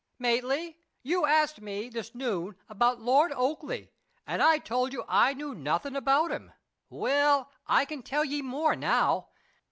"Maitland, 0.17 0.73
you 1.03 1.27
asked 1.27 1.61
me, 1.61 1.87
this 1.87 2.15
noon, 2.15 2.55
about 2.67 2.99
Lord 2.99 3.31
Oakleigh; 3.33 3.89
and 4.25 4.41
I 4.41 4.57
told 4.57 4.93
you 4.93 5.05
I 5.07 5.35
knew 5.35 5.53
nothing 5.53 5.95
about 5.95 6.31
him. 6.31 6.53
Well, 6.89 7.51
I 7.67 7.85
can 7.85 8.01
tell 8.01 8.25
ye 8.25 8.41
more 8.41 8.75
now. 8.75 9.27